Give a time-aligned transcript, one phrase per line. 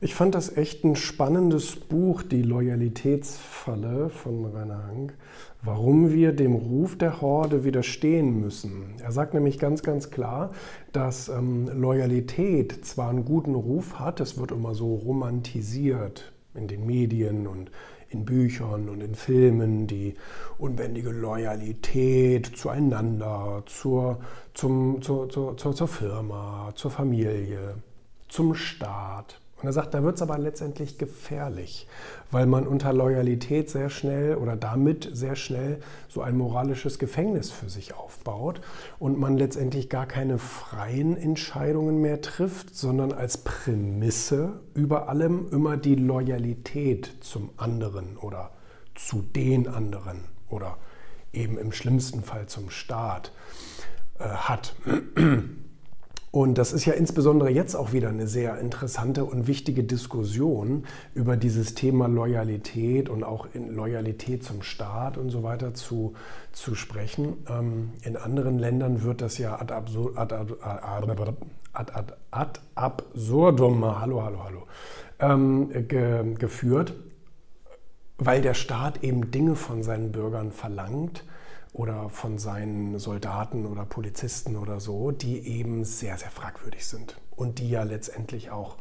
[0.00, 5.14] Ich fand das echt ein spannendes Buch, die Loyalitätsfalle von Rainer Hank,
[5.60, 8.94] warum wir dem Ruf der Horde widerstehen müssen.
[9.02, 10.52] Er sagt nämlich ganz, ganz klar,
[10.92, 16.86] dass ähm, Loyalität zwar einen guten Ruf hat, es wird immer so romantisiert in den
[16.86, 17.72] Medien und
[18.08, 20.14] in Büchern und in Filmen, die
[20.58, 24.20] unbändige Loyalität zueinander, zur,
[24.54, 27.82] zum, zur, zur, zur, zur Firma, zur Familie,
[28.28, 29.40] zum Staat.
[29.60, 31.88] Und er sagt, da wird es aber letztendlich gefährlich,
[32.30, 37.68] weil man unter Loyalität sehr schnell oder damit sehr schnell so ein moralisches Gefängnis für
[37.68, 38.60] sich aufbaut
[39.00, 45.76] und man letztendlich gar keine freien Entscheidungen mehr trifft, sondern als Prämisse über allem immer
[45.76, 48.52] die Loyalität zum anderen oder
[48.94, 50.76] zu den anderen oder
[51.32, 53.32] eben im schlimmsten Fall zum Staat
[54.18, 54.74] äh, hat.
[56.38, 61.36] Und das ist ja insbesondere jetzt auch wieder eine sehr interessante und wichtige Diskussion über
[61.36, 66.14] dieses Thema Loyalität und auch in Loyalität zum Staat und so weiter zu,
[66.52, 67.38] zu sprechen.
[67.50, 74.44] Ähm, in anderen Ländern wird das ja ad, absur, ad, ad, ad absurdum, hallo, hallo,
[74.44, 74.62] hallo,
[75.18, 76.94] ähm, ge, geführt,
[78.18, 81.24] weil der Staat eben Dinge von seinen Bürgern verlangt
[81.72, 87.60] oder von seinen Soldaten oder Polizisten oder so, die eben sehr, sehr fragwürdig sind und
[87.60, 88.76] die ja letztendlich auch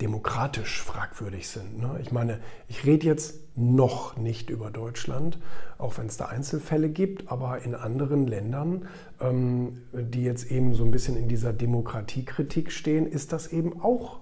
[0.00, 1.78] demokratisch fragwürdig sind.
[1.78, 1.98] Ne?
[2.02, 5.38] Ich meine, ich rede jetzt noch nicht über Deutschland,
[5.78, 8.88] auch wenn es da Einzelfälle gibt, aber in anderen Ländern,
[9.20, 14.20] ähm, die jetzt eben so ein bisschen in dieser Demokratiekritik stehen, ist das eben auch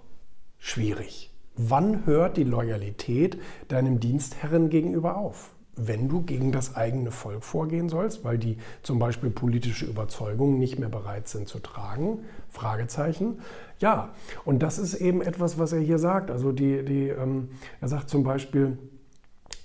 [0.59, 1.31] schwierig.
[1.56, 5.50] Wann hört die Loyalität deinem Dienstherren gegenüber auf?
[5.75, 10.78] wenn du gegen das eigene Volk vorgehen sollst, weil die zum Beispiel politische Überzeugungen nicht
[10.78, 12.20] mehr bereit sind zu tragen?
[12.50, 13.39] Fragezeichen.
[13.78, 14.11] Ja,
[14.44, 16.31] und das ist eben etwas, was er hier sagt.
[16.31, 17.48] Also die, die, ähm,
[17.81, 18.77] er sagt zum Beispiel,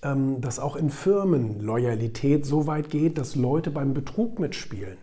[0.01, 4.97] ähm, dass auch in Firmen Loyalität so weit geht, dass Leute beim Betrug mitspielen.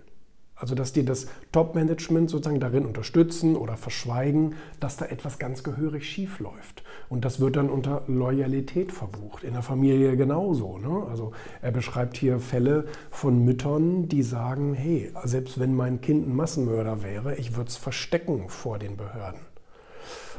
[0.56, 6.08] Also dass die das Top-Management sozusagen darin unterstützen oder verschweigen, dass da etwas ganz gehörig
[6.08, 6.84] schief läuft.
[7.08, 9.42] Und das wird dann unter Loyalität verbucht.
[9.42, 10.78] In der Familie genauso.
[10.78, 11.06] Ne?
[11.08, 16.36] Also er beschreibt hier Fälle von Müttern, die sagen, hey, selbst wenn mein Kind ein
[16.36, 19.53] Massenmörder wäre, ich würde es verstecken vor den Behörden.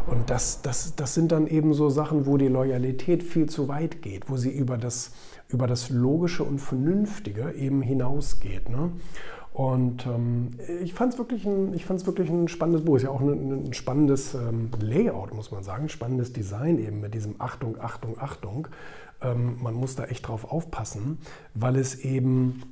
[0.08, 4.02] Und das, das, das sind dann eben so Sachen, wo die Loyalität viel zu weit
[4.02, 5.12] geht, wo sie über das,
[5.48, 8.70] über das Logische und Vernünftige eben hinausgeht.
[8.70, 8.92] Ne?
[9.56, 10.50] Und ähm,
[10.84, 12.98] ich fand es wirklich, ein, wirklich ein spannendes Buch.
[12.98, 15.88] Ist ja auch ein, ein spannendes ähm, Layout, muss man sagen.
[15.88, 18.68] Spannendes Design eben mit diesem Achtung, Achtung, Achtung.
[19.22, 21.20] Ähm, man muss da echt drauf aufpassen,
[21.54, 22.64] weil es eben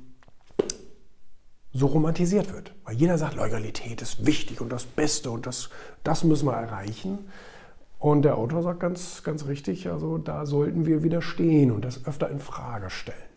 [1.74, 2.72] so romantisiert wird.
[2.84, 5.68] Weil jeder sagt, Loyalität ist wichtig und das Beste und das,
[6.04, 7.18] das müssen wir erreichen.
[7.98, 12.30] Und der Autor sagt ganz, ganz richtig, also da sollten wir widerstehen und das öfter
[12.30, 13.33] in Frage stellen.